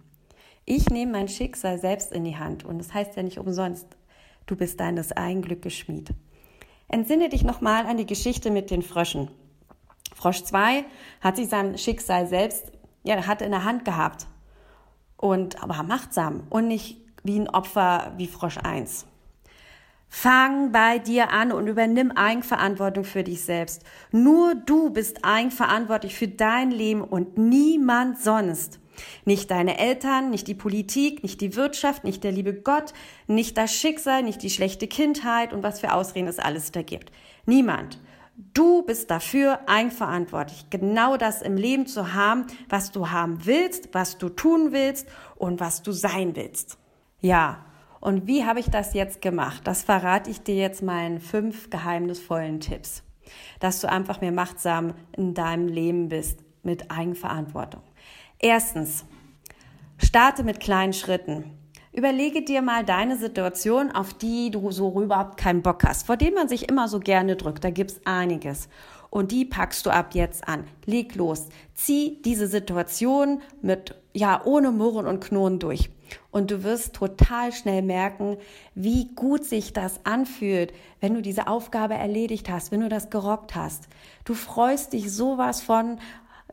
Ich 0.66 0.90
nehme 0.90 1.14
mein 1.14 1.28
Schicksal 1.28 1.80
selbst 1.80 2.12
in 2.12 2.24
die 2.24 2.38
Hand 2.38 2.64
und 2.64 2.78
das 2.78 2.94
heißt 2.94 3.16
ja 3.16 3.24
nicht 3.24 3.40
umsonst, 3.40 3.88
du 4.46 4.56
bist 4.56 4.80
deines 4.80 5.12
eigenen 5.12 5.44
Glückes 5.44 5.74
Schmied. 5.74 6.12
Entsinne 6.88 7.30
dich 7.30 7.44
nochmal 7.44 7.86
an 7.86 7.98
die 7.98 8.06
Geschichte 8.06 8.52
mit 8.52 8.70
den 8.70 8.82
Fröschen. 8.82 9.32
Frosch 10.14 10.44
2 10.44 10.86
hat 11.22 11.38
sich 11.38 11.48
sein 11.50 11.78
Schicksal 11.78 12.28
selbst, 12.28 12.72
ja, 13.04 13.26
hat 13.26 13.42
in 13.42 13.52
der 13.52 13.64
Hand 13.64 13.86
gehabt 13.86 14.28
und 15.18 15.64
aber 15.64 15.84
machtsam 15.84 16.44
und 16.50 16.68
nicht 16.68 16.98
wie 17.24 17.40
ein 17.40 17.50
Opfer 17.50 18.14
wie 18.18 18.28
Frosch 18.28 18.58
1. 18.58 19.06
Fang 20.14 20.74
bei 20.74 21.00
dir 21.00 21.32
an 21.32 21.54
und 21.54 21.68
übernimm 21.68 22.12
Eigenverantwortung 22.12 23.06
für 23.06 23.24
dich 23.24 23.44
selbst. 23.44 23.82
Nur 24.12 24.56
du 24.56 24.90
bist 24.90 25.24
eigenverantwortlich 25.24 26.16
für 26.16 26.28
dein 26.28 26.70
Leben 26.70 27.02
und 27.02 27.38
niemand 27.38 28.20
sonst. 28.20 28.82
Nicht 29.24 29.50
deine 29.50 29.80
Eltern, 29.80 30.30
nicht 30.30 30.50
die 30.50 30.54
Politik, 30.54 31.24
nicht 31.24 31.40
die 31.40 31.56
Wirtschaft, 31.56 32.04
nicht 32.04 32.26
der 32.26 32.34
liebe 32.34 32.54
Gott, 32.54 32.94
nicht 33.28 33.58
das 33.58 33.74
Schicksal, 33.74 34.22
nicht 34.22 34.44
die 34.44 34.50
schlechte 34.50 34.86
Kindheit 34.86 35.54
und 35.54 35.64
was 35.64 35.80
für 35.80 35.94
Ausreden 35.94 36.28
es 36.28 36.40
alles 36.40 36.74
da 36.74 36.82
gibt. 36.82 37.10
Niemand. 37.46 37.98
Du 38.54 38.84
bist 38.84 39.10
dafür 39.10 39.62
eigenverantwortlich, 39.68 40.70
genau 40.70 41.16
das 41.16 41.42
im 41.42 41.56
Leben 41.56 41.88
zu 41.88 42.14
haben, 42.14 42.48
was 42.68 42.92
du 42.92 43.12
haben 43.12 43.46
willst, 43.46 43.90
was 43.94 44.18
du 44.18 44.28
tun 44.28 44.74
willst 44.74 45.08
und 45.36 45.62
was 45.62 45.84
du 45.84 45.94
sein 45.94 46.36
willst. 46.36 46.78
Ja, 47.22 47.66
und 48.02 48.28
wie 48.28 48.46
habe 48.46 48.60
ich 48.60 48.70
das 48.70 48.94
jetzt 48.94 49.22
gemacht? 49.22 49.62
Das 49.64 49.84
verrate 49.84 50.30
ich 50.30 50.42
dir 50.42 50.56
jetzt 50.56 50.82
meinen 50.82 51.20
fünf 51.20 51.70
geheimnisvollen 51.70 52.60
Tipps, 52.60 53.04
dass 53.60 53.80
du 53.80 53.88
einfach 53.88 54.22
mehr 54.22 54.32
machtsam 54.32 54.96
in 55.16 55.36
deinem 55.36 55.68
Leben 55.68 56.10
bist 56.10 56.40
mit 56.64 56.90
Eigenverantwortung. 56.90 57.84
Erstens, 58.40 59.06
starte 60.00 60.44
mit 60.44 60.60
kleinen 60.60 60.94
Schritten. 60.94 61.44
Überlege 61.94 62.44
dir 62.44 62.64
mal 62.64 62.84
deine 62.84 63.18
Situation, 63.18 63.92
auf 63.92 64.14
die 64.16 64.50
du 64.50 64.72
so 64.72 65.00
überhaupt 65.00 65.38
keinen 65.38 65.62
Bock 65.62 65.84
hast, 65.84 66.08
vor 66.08 66.18
dem 66.18 66.34
man 66.34 66.48
sich 66.48 66.70
immer 66.70 66.88
so 66.88 67.00
gerne 67.00 67.36
drückt. 67.36 67.64
Da 67.64 67.70
gibt's 67.70 68.02
einiges. 68.06 68.68
Und 69.12 69.32
die 69.32 69.46
packst 69.46 69.86
du 69.86 69.90
ab 69.90 70.16
jetzt 70.16 70.48
an. 70.48 70.64
Leg 70.86 71.16
los. 71.16 71.50
Zieh 71.76 72.22
diese 72.24 72.48
Situation 72.48 73.42
mit, 73.62 73.94
ja, 74.14 74.42
ohne 74.44 74.72
Murren 74.72 75.06
und 75.06 75.20
Knurren 75.20 75.60
durch. 75.60 75.90
Und 76.32 76.52
du 76.52 76.64
wirst 76.64 76.94
total 76.94 77.52
schnell 77.52 77.82
merken, 77.82 78.38
wie 78.76 79.14
gut 79.16 79.44
sich 79.44 79.74
das 79.74 80.06
anfühlt, 80.06 80.74
wenn 81.00 81.14
du 81.14 81.22
diese 81.22 81.48
Aufgabe 81.48 81.94
erledigt 81.94 82.50
hast, 82.50 82.72
wenn 82.72 82.82
du 82.82 82.90
das 82.90 83.10
gerockt 83.10 83.56
hast. 83.56 83.88
Du 84.26 84.34
freust 84.34 84.94
dich 84.94 85.12
sowas 85.12 85.62
von, 85.62 86.00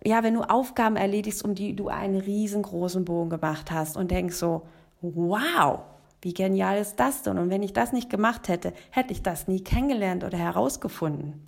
ja, 0.04 0.22
wenn 0.22 0.34
du 0.34 0.42
Aufgaben 0.42 0.96
erledigst, 0.96 1.44
um 1.44 1.54
die 1.54 1.74
du 1.74 1.88
einen 1.88 2.20
riesengroßen 2.20 3.04
Bogen 3.04 3.30
gemacht 3.30 3.70
hast 3.70 3.96
und 3.96 4.10
denkst 4.10 4.36
so, 4.36 4.62
wow, 5.00 5.80
wie 6.22 6.34
genial 6.34 6.78
ist 6.78 6.96
das 6.96 7.22
denn? 7.22 7.38
Und 7.38 7.50
wenn 7.50 7.62
ich 7.62 7.72
das 7.72 7.92
nicht 7.92 8.10
gemacht 8.10 8.48
hätte, 8.48 8.72
hätte 8.90 9.12
ich 9.12 9.22
das 9.22 9.48
nie 9.48 9.62
kennengelernt 9.62 10.24
oder 10.24 10.38
herausgefunden. 10.38 11.46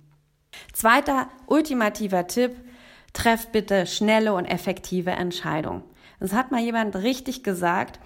Zweiter 0.73 1.27
ultimativer 1.47 2.27
Tipp, 2.27 2.55
treff 3.13 3.47
bitte 3.51 3.85
schnelle 3.85 4.33
und 4.33 4.45
effektive 4.45 5.11
Entscheidungen. 5.11 5.83
Das 6.21 6.33
hat 6.33 6.51
mal 6.51 6.61
jemand 6.61 6.95
richtig 6.95 7.43
gesagt. 7.43 7.99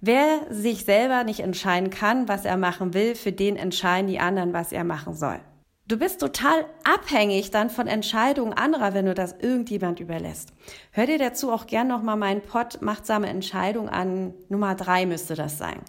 Wer 0.00 0.40
sich 0.50 0.84
selber 0.84 1.24
nicht 1.24 1.40
entscheiden 1.40 1.90
kann, 1.90 2.26
was 2.28 2.44
er 2.44 2.56
machen 2.56 2.94
will, 2.94 3.14
für 3.14 3.32
den 3.32 3.56
entscheiden 3.56 4.08
die 4.08 4.18
anderen, 4.18 4.52
was 4.52 4.72
er 4.72 4.82
machen 4.82 5.14
soll. 5.14 5.38
Du 5.86 5.96
bist 5.98 6.20
total 6.20 6.66
abhängig 6.84 7.50
dann 7.50 7.70
von 7.70 7.86
Entscheidungen 7.86 8.52
anderer, 8.52 8.92
wenn 8.92 9.06
du 9.06 9.14
das 9.14 9.36
irgendjemand 9.38 10.00
überlässt. 10.00 10.52
Hör 10.90 11.06
dir 11.06 11.18
dazu 11.18 11.52
auch 11.52 11.66
gern 11.66 11.86
nochmal 11.86 12.16
meinen 12.16 12.42
Pod 12.42 12.82
Machtsame 12.82 13.28
Entscheidung 13.28 13.88
an. 13.88 14.34
Nummer 14.48 14.74
drei 14.74 15.06
müsste 15.06 15.34
das 15.34 15.58
sein. 15.58 15.80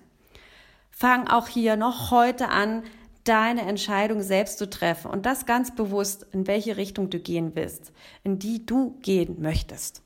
Fang 0.92 1.28
auch 1.28 1.48
hier 1.48 1.78
noch 1.78 2.12
heute 2.12 2.50
an, 2.50 2.84
deine 3.24 3.62
Entscheidung 3.62 4.22
selbst 4.22 4.58
zu 4.60 4.70
treffen 4.70 5.10
und 5.10 5.26
das 5.26 5.46
ganz 5.46 5.74
bewusst, 5.74 6.28
in 6.32 6.48
welche 6.48 6.78
Richtung 6.78 7.10
du 7.10 7.20
gehen 7.20 7.52
willst, 7.56 7.92
in 8.24 8.40
die 8.40 8.66
du 8.66 8.98
gehen 9.02 9.42
möchtest. 9.42 10.04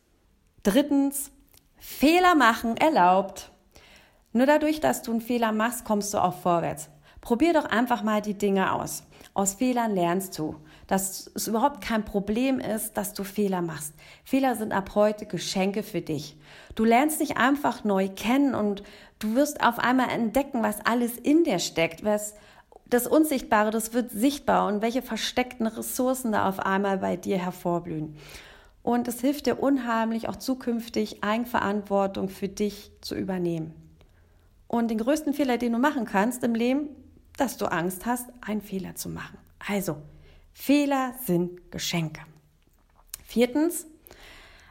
Drittens, 0.64 1.32
Fehler 1.78 2.36
machen 2.36 2.78
erlaubt. 2.78 3.52
Nur 4.34 4.46
dadurch, 4.46 4.80
dass 4.80 5.02
du 5.02 5.12
einen 5.12 5.22
Fehler 5.22 5.52
machst, 5.52 5.86
kommst 5.86 6.14
du 6.14 6.18
auch 6.18 6.36
vorwärts. 6.36 6.90
Probier 7.22 7.54
doch 7.54 7.66
einfach 7.66 8.04
mal 8.04 8.22
die 8.22 8.38
Dinge 8.38 8.74
aus. 8.74 9.04
Aus 9.34 9.56
Fehlern 9.56 9.96
lernst 9.96 10.38
du, 10.38 10.56
dass 10.88 11.30
es 11.34 11.48
überhaupt 11.48 11.82
kein 11.82 12.06
Problem 12.06 12.60
ist, 12.60 12.94
dass 12.94 13.14
du 13.14 13.24
Fehler 13.24 13.62
machst. 13.62 13.94
Fehler 14.24 14.56
sind 14.56 14.72
ab 14.72 14.92
heute 14.96 15.26
Geschenke 15.26 15.84
für 15.84 16.02
dich. 16.02 16.38
Du 16.76 16.86
lernst 16.86 17.20
dich 17.20 17.38
einfach 17.38 17.84
neu 17.84 18.10
kennen 18.10 18.56
und 18.56 18.84
du 19.20 19.36
wirst 19.36 19.64
auf 19.64 19.80
einmal 19.80 20.10
entdecken, 20.10 20.64
was 20.64 20.86
alles 20.86 21.18
in 21.18 21.44
dir 21.44 21.60
steckt, 21.60 22.06
was 22.06 22.36
das 22.88 23.08
Unsichtbare, 23.08 23.72
das 23.72 23.94
wird 23.94 24.12
sichtbar 24.12 24.68
und 24.68 24.82
welche 24.82 25.02
versteckten 25.02 25.68
Ressourcen 25.68 26.32
da 26.32 26.48
auf 26.48 26.60
einmal 26.60 27.00
bei 27.00 27.16
dir 27.16 27.38
hervorblühen. 27.38 28.16
Und 28.86 29.08
es 29.08 29.20
hilft 29.20 29.48
dir 29.48 29.60
unheimlich, 29.60 30.30
auch 30.30 30.36
zukünftig 30.36 31.24
Eigenverantwortung 31.24 32.30
für 32.30 32.48
dich 32.48 32.92
zu 33.02 33.16
übernehmen. 33.16 33.74
Und 34.68 34.92
den 34.92 35.00
größten 35.00 35.34
Fehler, 35.34 35.58
den 35.58 35.74
du 35.74 35.80
machen 35.80 36.06
kannst 36.06 36.44
im 36.44 36.54
Leben, 36.54 36.90
dass 37.36 37.58
du 37.58 37.66
Angst 37.66 38.06
hast, 38.06 38.30
einen 38.42 38.62
Fehler 38.62 38.94
zu 38.94 39.10
machen. 39.10 39.40
Also, 39.68 39.98
Fehler 40.54 41.16
sind 41.24 41.72
Geschenke. 41.72 42.22
Viertens, 43.26 43.88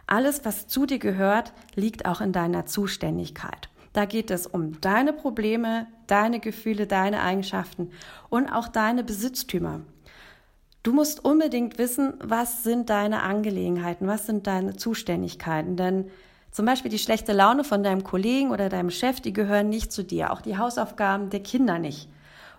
alles, 0.06 0.44
was 0.44 0.68
zu 0.68 0.86
dir 0.86 1.00
gehört, 1.00 1.52
liegt 1.74 2.06
auch 2.06 2.20
in 2.20 2.30
deiner 2.30 2.66
Zuständigkeit. 2.66 3.68
Da 3.94 4.04
geht 4.04 4.30
es 4.30 4.46
um 4.46 4.80
deine 4.80 5.12
Probleme, 5.12 5.88
deine 6.06 6.38
Gefühle, 6.38 6.86
deine 6.86 7.20
Eigenschaften 7.20 7.90
und 8.28 8.48
auch 8.48 8.68
deine 8.68 9.02
Besitztümer. 9.02 9.80
Du 10.84 10.92
musst 10.92 11.24
unbedingt 11.24 11.78
wissen, 11.78 12.12
was 12.22 12.62
sind 12.62 12.90
deine 12.90 13.22
Angelegenheiten, 13.22 14.06
was 14.06 14.26
sind 14.26 14.46
deine 14.46 14.76
Zuständigkeiten. 14.76 15.76
Denn 15.78 16.10
zum 16.50 16.66
Beispiel 16.66 16.90
die 16.90 16.98
schlechte 16.98 17.32
Laune 17.32 17.64
von 17.64 17.82
deinem 17.82 18.04
Kollegen 18.04 18.50
oder 18.50 18.68
deinem 18.68 18.90
Chef, 18.90 19.20
die 19.20 19.32
gehören 19.32 19.70
nicht 19.70 19.92
zu 19.92 20.04
dir. 20.04 20.30
Auch 20.30 20.42
die 20.42 20.58
Hausaufgaben 20.58 21.30
der 21.30 21.40
Kinder 21.40 21.78
nicht. 21.78 22.10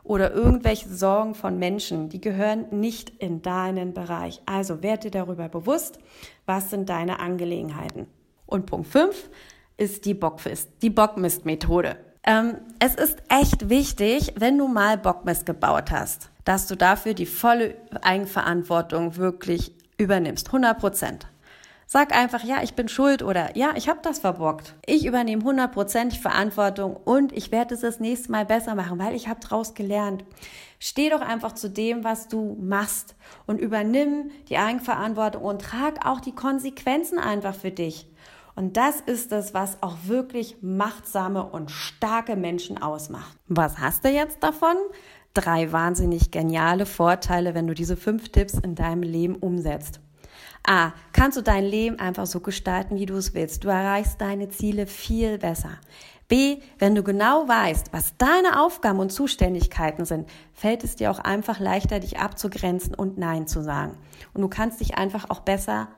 Oder 0.03 0.33
irgendwelche 0.33 0.89
Sorgen 0.89 1.35
von 1.35 1.59
Menschen, 1.59 2.09
die 2.09 2.19
gehören 2.19 2.65
nicht 2.71 3.11
in 3.11 3.43
deinen 3.43 3.93
Bereich. 3.93 4.41
Also 4.47 4.81
werd 4.81 5.03
dir 5.03 5.11
darüber 5.11 5.47
bewusst, 5.47 5.99
was 6.47 6.71
sind 6.71 6.89
deine 6.89 7.19
Angelegenheiten. 7.19 8.07
Und 8.47 8.65
Punkt 8.65 8.87
5 8.87 9.29
ist 9.77 10.03
die 10.03 10.15
Bockfist, 10.15 10.71
die 10.81 10.89
Bockmist-Methode. 10.89 11.97
Ähm, 12.23 12.55
es 12.79 12.95
ist 12.95 13.19
echt 13.29 13.69
wichtig, 13.69 14.33
wenn 14.39 14.57
du 14.57 14.67
mal 14.67 14.97
Bockmist 14.97 15.45
gebaut 15.45 15.91
hast, 15.91 16.31
dass 16.45 16.67
du 16.67 16.75
dafür 16.75 17.13
die 17.13 17.25
volle 17.25 17.75
Eigenverantwortung 18.01 19.17
wirklich 19.17 19.73
übernimmst. 19.97 20.47
100 20.47 20.79
Prozent. 20.79 21.27
Sag 21.87 22.15
einfach, 22.15 22.43
ja, 22.43 22.63
ich 22.63 22.73
bin 22.73 22.87
schuld 22.87 23.21
oder 23.21 23.55
ja, 23.55 23.73
ich 23.75 23.89
habe 23.89 23.99
das 24.01 24.17
verbockt. 24.17 24.73
Ich 24.87 25.05
übernehme 25.05 25.43
hundertprozentig 25.43 26.19
Verantwortung 26.19 26.95
und 26.95 27.31
ich 27.31 27.51
werde 27.51 27.75
es 27.75 27.81
das 27.81 27.99
nächste 27.99 28.31
Mal 28.31 28.45
besser 28.45 28.73
machen, 28.73 28.97
weil 28.97 29.13
ich 29.13 29.27
habe 29.27 29.39
daraus 29.39 29.75
gelernt. 29.75 30.25
Steh 30.79 31.09
doch 31.09 31.21
einfach 31.21 31.53
zu 31.53 31.69
dem, 31.69 32.03
was 32.03 32.27
du 32.27 32.57
machst 32.59 33.15
und 33.45 33.59
übernimm 33.59 34.31
die 34.49 34.57
Eigenverantwortung 34.57 35.43
und 35.43 35.61
trag 35.61 36.05
auch 36.07 36.19
die 36.19 36.33
Konsequenzen 36.33 37.19
einfach 37.19 37.53
für 37.53 37.71
dich. 37.71 38.07
Und 38.55 38.77
das 38.77 39.01
ist 39.01 39.31
es, 39.31 39.53
was 39.53 39.83
auch 39.83 39.97
wirklich 40.05 40.57
machtsame 40.61 41.43
und 41.43 41.71
starke 41.71 42.35
Menschen 42.35 42.81
ausmacht. 42.81 43.37
Was 43.47 43.77
hast 43.79 44.05
du 44.05 44.09
jetzt 44.09 44.41
davon? 44.41 44.77
Drei 45.35 45.73
wahnsinnig 45.73 46.31
geniale 46.31 46.85
Vorteile, 46.85 47.53
wenn 47.53 47.67
du 47.67 47.73
diese 47.73 47.97
fünf 47.97 48.29
Tipps 48.29 48.53
in 48.53 48.73
deinem 48.73 49.03
Leben 49.03 49.35
umsetzt. 49.35 49.99
A. 50.65 50.93
Kannst 51.11 51.37
du 51.37 51.41
dein 51.41 51.65
Leben 51.65 51.99
einfach 51.99 52.25
so 52.25 52.39
gestalten, 52.39 52.95
wie 52.95 53.05
du 53.05 53.15
es 53.17 53.33
willst. 53.33 53.65
Du 53.65 53.67
erreichst 53.67 54.21
deine 54.21 54.47
Ziele 54.47 54.87
viel 54.87 55.37
besser. 55.37 55.71
B, 56.29 56.59
wenn 56.79 56.95
du 56.95 57.03
genau 57.03 57.49
weißt, 57.49 57.91
was 57.91 58.15
deine 58.17 58.63
Aufgaben 58.63 58.99
und 58.99 59.11
Zuständigkeiten 59.11 60.05
sind, 60.05 60.29
fällt 60.53 60.85
es 60.85 60.95
dir 60.95 61.11
auch 61.11 61.19
einfach 61.19 61.59
leichter, 61.59 61.99
dich 61.99 62.17
abzugrenzen 62.17 62.95
und 62.95 63.17
Nein 63.17 63.45
zu 63.45 63.61
sagen. 63.61 63.97
Und 64.33 64.41
du 64.41 64.47
kannst 64.47 64.79
dich 64.79 64.97
einfach 64.97 65.29
auch 65.29 65.41
besser 65.41 65.89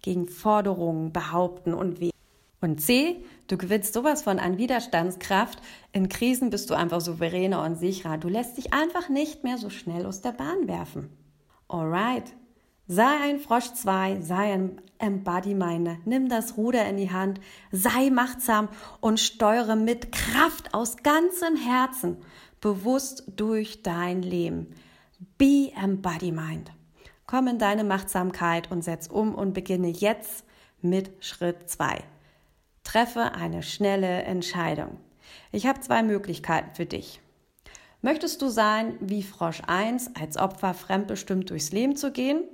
gegen 0.00 0.26
Forderungen 0.26 1.12
behaupten 1.12 1.74
und 1.74 2.00
wehren. 2.00 2.15
Und 2.60 2.80
C, 2.80 3.24
du 3.48 3.56
gewinnst 3.58 3.92
sowas 3.92 4.22
von 4.22 4.38
an 4.38 4.58
Widerstandskraft. 4.58 5.60
In 5.92 6.08
Krisen 6.08 6.50
bist 6.50 6.70
du 6.70 6.74
einfach 6.74 7.00
souveräner 7.00 7.62
und 7.62 7.76
sicherer. 7.76 8.18
Du 8.18 8.28
lässt 8.28 8.56
dich 8.56 8.72
einfach 8.72 9.08
nicht 9.08 9.44
mehr 9.44 9.58
so 9.58 9.70
schnell 9.70 10.06
aus 10.06 10.22
der 10.22 10.32
Bahn 10.32 10.66
werfen. 10.66 11.10
Alright. 11.68 12.34
Sei 12.88 13.16
ein 13.24 13.40
Frosch 13.40 13.72
2, 13.72 14.20
sei 14.20 14.52
ein 14.52 14.80
Embody-Minder, 14.98 15.98
nimm 16.04 16.28
das 16.28 16.56
Ruder 16.56 16.88
in 16.88 16.96
die 16.96 17.10
Hand, 17.10 17.40
sei 17.72 18.10
machtsam 18.10 18.68
und 19.00 19.18
steuere 19.18 19.74
mit 19.74 20.12
Kraft 20.12 20.72
aus 20.72 20.98
ganzem 20.98 21.56
Herzen 21.56 22.18
bewusst 22.60 23.24
durch 23.34 23.82
dein 23.82 24.22
Leben. 24.22 24.68
Be 25.36 25.72
Embody-Mind. 25.80 26.70
Komm 27.26 27.48
in 27.48 27.58
deine 27.58 27.82
Machtsamkeit 27.82 28.70
und 28.70 28.82
setz 28.82 29.08
um 29.08 29.34
und 29.34 29.52
beginne 29.52 29.88
jetzt 29.88 30.44
mit 30.80 31.10
Schritt 31.24 31.68
2. 31.68 32.04
Treffe 32.86 33.32
eine 33.34 33.64
schnelle 33.64 34.22
Entscheidung. 34.22 34.98
Ich 35.50 35.66
habe 35.66 35.80
zwei 35.80 36.04
Möglichkeiten 36.04 36.72
für 36.72 36.86
dich. 36.86 37.20
Möchtest 38.00 38.40
du 38.42 38.48
sein 38.48 38.96
wie 39.00 39.24
Frosch 39.24 39.60
1, 39.66 40.12
als 40.14 40.36
Opfer 40.36 40.72
fremdbestimmt 40.72 41.50
durchs 41.50 41.72
Leben 41.72 41.96
zu 41.96 42.12
gehen? 42.12 42.44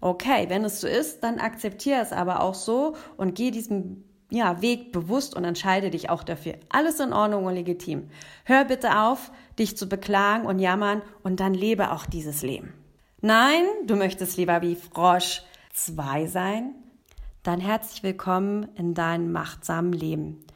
Okay, 0.00 0.46
wenn 0.48 0.64
es 0.64 0.80
so 0.80 0.88
ist, 0.88 1.22
dann 1.22 1.38
akzeptiere 1.38 2.00
es 2.00 2.12
aber 2.12 2.40
auch 2.42 2.54
so 2.54 2.96
und 3.18 3.34
geh 3.34 3.50
diesen 3.50 4.04
ja, 4.30 4.62
Weg 4.62 4.90
bewusst 4.90 5.36
und 5.36 5.44
entscheide 5.44 5.90
dich 5.90 6.08
auch 6.08 6.24
dafür. 6.24 6.54
Alles 6.70 6.98
in 6.98 7.12
Ordnung 7.12 7.44
und 7.44 7.54
legitim. 7.54 8.08
Hör 8.44 8.64
bitte 8.64 8.98
auf, 8.98 9.32
dich 9.58 9.76
zu 9.76 9.86
beklagen 9.86 10.46
und 10.46 10.60
jammern 10.60 11.02
und 11.22 11.40
dann 11.40 11.52
lebe 11.52 11.92
auch 11.92 12.06
dieses 12.06 12.40
Leben. 12.40 12.72
Nein, 13.20 13.64
du 13.84 13.96
möchtest 13.96 14.38
lieber 14.38 14.62
wie 14.62 14.76
Frosch 14.76 15.42
2 15.74 16.26
sein? 16.26 16.74
Dann 17.44 17.60
herzlich 17.60 18.02
willkommen 18.02 18.68
in 18.74 18.94
deinem 18.94 19.30
machtsamen 19.30 19.92
Leben. 19.92 20.46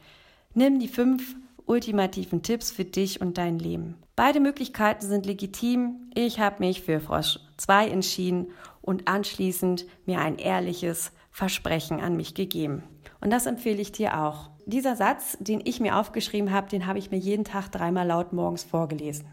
Nimm 0.55 0.79
die 0.79 0.87
fünf 0.87 1.35
ultimativen 1.67 2.41
Tipps 2.41 2.71
für 2.71 2.83
dich 2.83 3.21
und 3.21 3.37
dein 3.37 3.59
Leben. 3.59 3.99
Beide 4.15 4.39
Möglichkeiten 4.39 5.05
sind 5.05 5.27
legitim. 5.27 6.09
Ich 6.15 6.39
habe 6.39 6.65
mich 6.65 6.81
für 6.81 6.99
Frosch 6.99 7.37
2 7.57 7.89
entschieden 7.89 8.47
und 8.81 9.07
anschließend 9.07 9.85
mir 10.07 10.19
ein 10.19 10.39
ehrliches 10.39 11.11
Versprechen 11.29 11.99
an 11.99 12.17
mich 12.17 12.33
gegeben. 12.33 12.81
Und 13.21 13.29
das 13.29 13.45
empfehle 13.45 13.79
ich 13.79 13.91
dir 13.91 14.19
auch. 14.19 14.49
Dieser 14.65 14.95
Satz, 14.95 15.37
den 15.39 15.61
ich 15.63 15.79
mir 15.79 15.95
aufgeschrieben 15.95 16.51
habe, 16.51 16.69
den 16.69 16.87
habe 16.87 16.97
ich 16.97 17.11
mir 17.11 17.19
jeden 17.19 17.43
Tag 17.43 17.69
dreimal 17.71 18.07
laut 18.07 18.33
morgens 18.33 18.63
vorgelesen. 18.63 19.27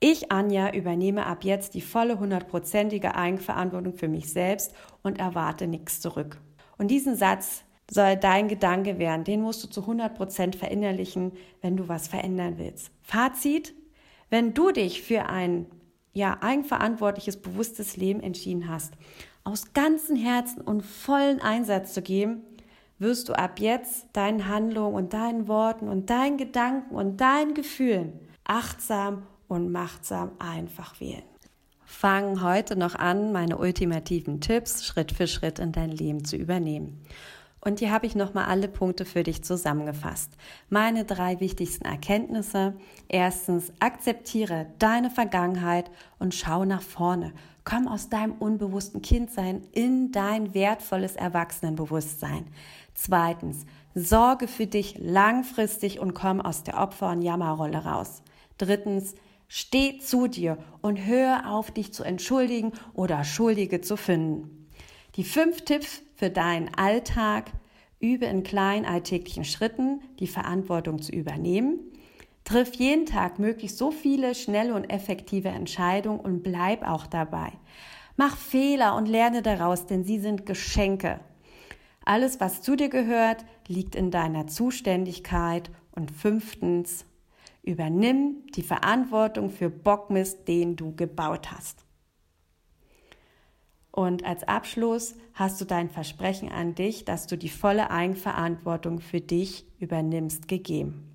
Ich, 0.00 0.32
Anja, 0.32 0.72
übernehme 0.72 1.26
ab 1.26 1.44
jetzt 1.44 1.74
die 1.74 1.82
volle 1.82 2.18
hundertprozentige 2.18 3.14
Eigenverantwortung 3.14 3.92
für 3.92 4.08
mich 4.08 4.32
selbst 4.32 4.74
und 5.02 5.18
erwarte 5.18 5.66
nichts 5.66 6.00
zurück. 6.00 6.40
Und 6.82 6.88
diesen 6.88 7.14
Satz 7.14 7.62
soll 7.88 8.16
dein 8.16 8.48
Gedanke 8.48 8.98
werden. 8.98 9.22
Den 9.22 9.40
musst 9.40 9.62
du 9.62 9.68
zu 9.68 9.82
100 9.82 10.16
Prozent 10.16 10.56
verinnerlichen, 10.56 11.30
wenn 11.60 11.76
du 11.76 11.86
was 11.86 12.08
verändern 12.08 12.54
willst. 12.56 12.90
Fazit, 13.02 13.72
wenn 14.30 14.52
du 14.52 14.72
dich 14.72 15.00
für 15.00 15.26
ein 15.26 15.66
ja, 16.12 16.38
eigenverantwortliches, 16.40 17.36
bewusstes 17.36 17.96
Leben 17.96 18.18
entschieden 18.18 18.68
hast, 18.68 18.94
aus 19.44 19.74
ganzem 19.74 20.16
Herzen 20.16 20.60
und 20.60 20.82
vollen 20.82 21.40
Einsatz 21.40 21.94
zu 21.94 22.02
geben, 22.02 22.42
wirst 22.98 23.28
du 23.28 23.34
ab 23.34 23.60
jetzt 23.60 24.08
deinen 24.12 24.48
Handlungen 24.48 24.96
und 24.96 25.12
deinen 25.12 25.46
Worten 25.46 25.88
und 25.88 26.10
deinen 26.10 26.36
Gedanken 26.36 26.96
und 26.96 27.20
deinen 27.20 27.54
Gefühlen 27.54 28.18
achtsam 28.42 29.22
und 29.46 29.70
machtsam 29.70 30.32
einfach 30.40 30.98
wählen. 30.98 31.31
Fang 31.92 32.42
heute 32.42 32.74
noch 32.74 32.96
an, 32.96 33.32
meine 33.32 33.58
ultimativen 33.58 34.40
Tipps 34.40 34.84
Schritt 34.84 35.12
für 35.12 35.28
Schritt 35.28 35.60
in 35.60 35.70
dein 35.72 35.90
Leben 35.90 36.24
zu 36.24 36.36
übernehmen. 36.36 37.04
Und 37.60 37.78
hier 37.78 37.92
habe 37.92 38.06
ich 38.06 38.16
nochmal 38.16 38.46
alle 38.46 38.66
Punkte 38.66 39.04
für 39.04 39.22
dich 39.22 39.44
zusammengefasst. 39.44 40.32
Meine 40.68 41.04
drei 41.04 41.38
wichtigsten 41.38 41.84
Erkenntnisse. 41.84 42.74
Erstens, 43.08 43.72
akzeptiere 43.78 44.66
deine 44.80 45.10
Vergangenheit 45.10 45.90
und 46.18 46.34
schau 46.34 46.64
nach 46.64 46.82
vorne. 46.82 47.34
Komm 47.62 47.86
aus 47.86 48.08
deinem 48.08 48.32
unbewussten 48.32 49.02
Kindsein 49.02 49.62
in 49.70 50.10
dein 50.10 50.54
wertvolles 50.54 51.14
Erwachsenenbewusstsein. 51.14 52.46
Zweitens, 52.94 53.64
sorge 53.94 54.48
für 54.48 54.66
dich 54.66 54.98
langfristig 54.98 56.00
und 56.00 56.14
komm 56.14 56.40
aus 56.40 56.64
der 56.64 56.80
Opfer- 56.80 57.10
und 57.10 57.22
Jammerrolle 57.22 57.84
raus. 57.84 58.22
Drittens, 58.58 59.14
steh 59.54 59.98
zu 59.98 60.28
dir 60.28 60.56
und 60.80 61.04
hör 61.04 61.52
auf, 61.52 61.70
dich 61.70 61.92
zu 61.92 62.04
entschuldigen 62.04 62.72
oder 62.94 63.22
Schuldige 63.22 63.82
zu 63.82 63.98
finden. 63.98 64.66
Die 65.16 65.24
fünf 65.24 65.66
Tipps 65.66 66.00
für 66.16 66.30
deinen 66.30 66.74
Alltag. 66.74 67.50
Übe 68.00 68.24
in 68.24 68.44
kleinen 68.44 68.86
alltäglichen 68.86 69.44
Schritten 69.44 70.00
die 70.20 70.26
Verantwortung 70.26 71.02
zu 71.02 71.12
übernehmen. 71.12 71.80
Triff 72.44 72.74
jeden 72.76 73.04
Tag 73.04 73.38
möglichst 73.38 73.76
so 73.76 73.90
viele 73.90 74.34
schnelle 74.34 74.74
und 74.74 74.86
effektive 74.86 75.50
Entscheidungen 75.50 76.20
und 76.20 76.42
bleib 76.42 76.82
auch 76.88 77.06
dabei. 77.06 77.52
Mach 78.16 78.38
Fehler 78.38 78.96
und 78.96 79.06
lerne 79.06 79.42
daraus, 79.42 79.84
denn 79.84 80.02
sie 80.02 80.18
sind 80.18 80.46
Geschenke. 80.46 81.20
Alles, 82.06 82.40
was 82.40 82.62
zu 82.62 82.74
dir 82.74 82.88
gehört, 82.88 83.44
liegt 83.68 83.96
in 83.96 84.10
deiner 84.10 84.46
Zuständigkeit. 84.46 85.70
Und 85.94 86.10
fünftens, 86.10 87.04
übernimm 87.62 88.44
die 88.54 88.62
Verantwortung 88.62 89.50
für 89.50 89.70
Bockmist, 89.70 90.48
den 90.48 90.76
du 90.76 90.94
gebaut 90.94 91.50
hast. 91.52 91.84
Und 93.92 94.24
als 94.24 94.42
Abschluss 94.44 95.14
hast 95.34 95.60
du 95.60 95.66
dein 95.66 95.90
Versprechen 95.90 96.50
an 96.50 96.74
dich, 96.74 97.04
dass 97.04 97.26
du 97.26 97.36
die 97.36 97.50
volle 97.50 97.90
Eigenverantwortung 97.90 99.00
für 99.00 99.20
dich 99.20 99.66
übernimmst, 99.78 100.48
gegeben. 100.48 101.08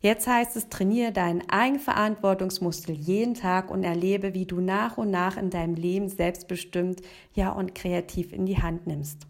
Jetzt 0.00 0.26
heißt 0.26 0.56
es, 0.56 0.68
trainiere 0.68 1.12
deinen 1.12 1.48
Eigenverantwortungsmuskel 1.50 2.94
jeden 2.94 3.34
Tag 3.34 3.70
und 3.70 3.82
erlebe, 3.82 4.34
wie 4.34 4.46
du 4.46 4.60
nach 4.60 4.98
und 4.98 5.10
nach 5.10 5.36
in 5.36 5.50
deinem 5.50 5.74
Leben 5.74 6.08
selbstbestimmt, 6.08 7.02
ja 7.34 7.50
und 7.50 7.74
kreativ 7.74 8.32
in 8.32 8.46
die 8.46 8.62
Hand 8.62 8.86
nimmst. 8.86 9.26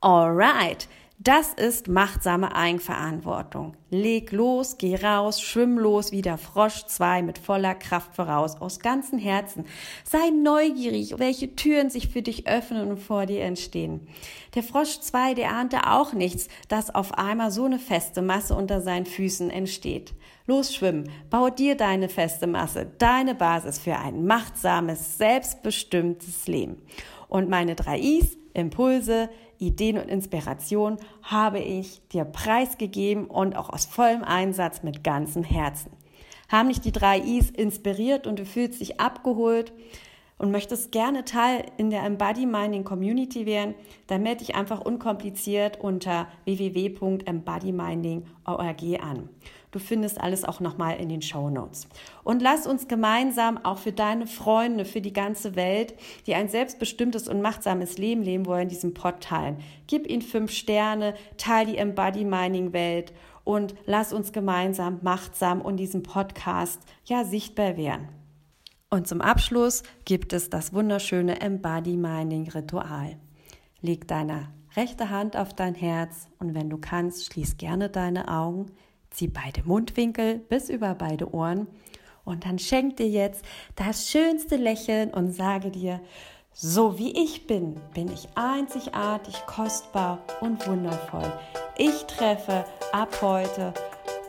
Alright, 0.00 0.88
das 1.22 1.52
ist 1.52 1.86
machtsame 1.86 2.56
Eigenverantwortung. 2.56 3.76
Leg 3.90 4.32
los, 4.32 4.78
geh 4.78 4.96
raus, 4.96 5.42
schwimm 5.42 5.78
los 5.78 6.12
wie 6.12 6.22
der 6.22 6.38
Frosch 6.38 6.86
2 6.86 7.20
mit 7.20 7.36
voller 7.36 7.74
Kraft 7.74 8.16
voraus, 8.16 8.58
aus 8.58 8.78
ganzem 8.78 9.18
Herzen. 9.18 9.66
Sei 10.02 10.30
neugierig, 10.30 11.18
welche 11.18 11.54
Türen 11.54 11.90
sich 11.90 12.08
für 12.08 12.22
dich 12.22 12.48
öffnen 12.48 12.88
und 12.88 12.96
vor 12.96 13.26
dir 13.26 13.42
entstehen. 13.42 14.08
Der 14.54 14.62
Frosch 14.62 15.00
2, 15.00 15.34
der 15.34 15.50
ahnte 15.50 15.90
auch 15.90 16.14
nichts, 16.14 16.48
dass 16.68 16.94
auf 16.94 17.12
einmal 17.18 17.50
so 17.50 17.66
eine 17.66 17.78
feste 17.78 18.22
Masse 18.22 18.54
unter 18.54 18.80
seinen 18.80 19.04
Füßen 19.04 19.50
entsteht. 19.50 20.14
Los 20.46 20.74
schwimmen, 20.74 21.10
bau 21.28 21.50
dir 21.50 21.76
deine 21.76 22.08
feste 22.08 22.46
Masse, 22.46 22.90
deine 22.96 23.34
Basis 23.34 23.78
für 23.78 23.98
ein 23.98 24.24
machtsames, 24.24 25.18
selbstbestimmtes 25.18 26.46
Leben. 26.46 26.80
Und 27.28 27.50
meine 27.50 27.74
drei 27.74 28.00
Is, 28.00 28.38
Impulse, 28.54 29.28
Ideen 29.60 29.98
und 29.98 30.08
Inspiration 30.08 30.96
habe 31.22 31.60
ich 31.60 32.00
dir 32.08 32.24
preisgegeben 32.24 33.26
und 33.26 33.56
auch 33.56 33.70
aus 33.70 33.84
vollem 33.84 34.24
Einsatz 34.24 34.82
mit 34.82 35.04
ganzem 35.04 35.44
Herzen. 35.44 35.92
Haben 36.48 36.70
dich 36.70 36.80
die 36.80 36.92
drei 36.92 37.20
Is 37.20 37.50
inspiriert 37.50 38.26
und 38.26 38.38
du 38.38 38.44
fühlst 38.44 38.80
dich 38.80 39.00
abgeholt 39.00 39.72
und 40.38 40.50
möchtest 40.50 40.90
gerne 40.90 41.26
Teil 41.26 41.66
in 41.76 41.90
der 41.90 42.02
Embody 42.02 42.46
Mining 42.46 42.82
Community 42.82 43.44
werden, 43.44 43.74
dann 44.06 44.22
melde 44.22 44.38
dich 44.38 44.54
einfach 44.54 44.80
unkompliziert 44.80 45.78
unter 45.78 46.28
www.embodyminding.org 46.44 48.82
an. 49.02 49.28
Du 49.70 49.78
findest 49.78 50.20
alles 50.20 50.44
auch 50.44 50.60
nochmal 50.60 50.96
in 50.98 51.08
den 51.08 51.22
Show 51.22 51.48
Notes. 51.48 51.86
Und 52.24 52.42
lass 52.42 52.66
uns 52.66 52.88
gemeinsam 52.88 53.58
auch 53.58 53.78
für 53.78 53.92
deine 53.92 54.26
Freunde, 54.26 54.84
für 54.84 55.00
die 55.00 55.12
ganze 55.12 55.54
Welt, 55.54 55.94
die 56.26 56.34
ein 56.34 56.48
selbstbestimmtes 56.48 57.28
und 57.28 57.40
machtsames 57.40 57.96
Leben 57.96 58.22
leben 58.22 58.46
wollen, 58.46 58.68
diesen 58.68 58.94
Pod 58.94 59.20
teilen. 59.20 59.58
Gib 59.86 60.08
ihnen 60.08 60.22
fünf 60.22 60.50
Sterne, 60.50 61.14
teil 61.36 61.66
die 61.66 61.76
Embody 61.76 62.24
Mining 62.24 62.72
Welt 62.72 63.12
und 63.44 63.74
lass 63.86 64.12
uns 64.12 64.32
gemeinsam 64.32 64.98
machtsam 65.02 65.60
und 65.60 65.76
diesen 65.76 66.02
Podcast 66.02 66.80
ja 67.04 67.24
sichtbar 67.24 67.76
werden. 67.76 68.08
Und 68.90 69.06
zum 69.06 69.20
Abschluss 69.20 69.84
gibt 70.04 70.32
es 70.32 70.50
das 70.50 70.72
wunderschöne 70.72 71.40
Embody 71.40 71.96
Mining 71.96 72.48
Ritual. 72.50 73.16
Leg 73.80 74.08
deine 74.08 74.48
rechte 74.74 75.10
Hand 75.10 75.36
auf 75.36 75.54
dein 75.54 75.74
Herz 75.74 76.28
und 76.40 76.54
wenn 76.54 76.68
du 76.68 76.78
kannst, 76.78 77.32
schließ 77.32 77.56
gerne 77.56 77.88
deine 77.88 78.28
Augen 78.28 78.66
zieh 79.10 79.28
beide 79.28 79.62
Mundwinkel 79.64 80.38
bis 80.38 80.68
über 80.68 80.94
beide 80.94 81.32
Ohren 81.34 81.66
und 82.24 82.44
dann 82.44 82.58
schenk 82.58 82.96
dir 82.96 83.08
jetzt 83.08 83.44
das 83.76 84.08
schönste 84.08 84.56
Lächeln 84.56 85.10
und 85.10 85.32
sage 85.32 85.70
dir, 85.70 86.00
So 86.52 86.98
wie 86.98 87.12
ich 87.12 87.46
bin, 87.46 87.80
bin 87.94 88.12
ich 88.12 88.28
einzigartig, 88.34 89.34
kostbar 89.46 90.18
und 90.40 90.66
wundervoll. 90.66 91.32
Ich 91.78 92.04
treffe 92.06 92.64
ab 92.92 93.16
heute 93.22 93.72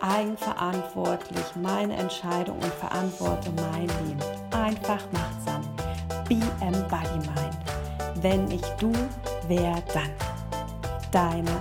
eigenverantwortlich 0.02 1.44
meine 1.62 1.96
Entscheidung 1.96 2.58
und 2.58 2.74
verantworte 2.74 3.52
mein 3.52 3.88
Leben. 4.06 4.22
Einfach 4.52 5.04
machtsam. 5.12 5.62
Be 6.30 6.40
embody 6.62 7.28
mind. 7.28 7.58
Wenn 8.22 8.46
nicht 8.46 8.72
du, 8.80 8.92
wer 9.48 9.82
dann? 9.94 10.12
Deine 11.12 11.52